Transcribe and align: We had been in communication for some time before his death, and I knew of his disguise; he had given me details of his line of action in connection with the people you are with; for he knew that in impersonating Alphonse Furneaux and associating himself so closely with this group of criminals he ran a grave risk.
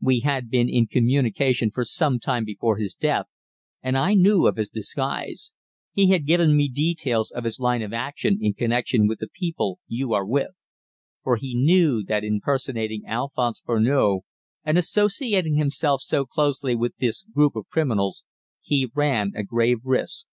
We 0.00 0.22
had 0.26 0.50
been 0.50 0.68
in 0.68 0.88
communication 0.88 1.70
for 1.70 1.84
some 1.84 2.18
time 2.18 2.44
before 2.44 2.78
his 2.78 2.94
death, 2.94 3.26
and 3.80 3.96
I 3.96 4.14
knew 4.14 4.48
of 4.48 4.56
his 4.56 4.70
disguise; 4.70 5.52
he 5.92 6.10
had 6.10 6.26
given 6.26 6.56
me 6.56 6.68
details 6.68 7.30
of 7.30 7.44
his 7.44 7.60
line 7.60 7.80
of 7.82 7.92
action 7.92 8.38
in 8.42 8.54
connection 8.54 9.06
with 9.06 9.20
the 9.20 9.28
people 9.28 9.78
you 9.86 10.14
are 10.14 10.26
with; 10.26 10.50
for 11.22 11.36
he 11.36 11.54
knew 11.54 12.02
that 12.02 12.24
in 12.24 12.32
impersonating 12.34 13.06
Alphonse 13.06 13.60
Furneaux 13.60 14.22
and 14.64 14.76
associating 14.76 15.58
himself 15.58 16.00
so 16.00 16.26
closely 16.26 16.74
with 16.74 16.96
this 16.96 17.22
group 17.22 17.54
of 17.54 17.68
criminals 17.68 18.24
he 18.60 18.90
ran 18.96 19.30
a 19.36 19.44
grave 19.44 19.78
risk. 19.84 20.26